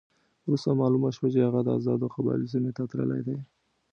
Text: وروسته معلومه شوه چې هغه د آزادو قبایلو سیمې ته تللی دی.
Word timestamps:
وروسته 0.45 0.69
معلومه 0.81 1.09
شوه 1.15 1.27
چې 1.33 1.39
هغه 1.47 1.59
د 1.63 1.69
آزادو 1.79 2.11
قبایلو 2.15 2.51
سیمې 2.53 2.71
ته 2.77 2.83
تللی 2.91 3.21
دی. 3.27 3.37